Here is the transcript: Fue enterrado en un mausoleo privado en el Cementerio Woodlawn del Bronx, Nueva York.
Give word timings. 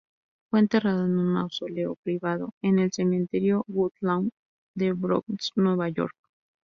Fue 0.49 0.59
enterrado 0.59 1.05
en 1.05 1.15
un 1.19 1.27
mausoleo 1.27 1.93
privado 2.01 2.55
en 2.63 2.79
el 2.79 2.91
Cementerio 2.91 3.63
Woodlawn 3.67 4.31
del 4.73 4.95
Bronx, 4.95 5.51
Nueva 5.55 5.89
York. 5.89 6.15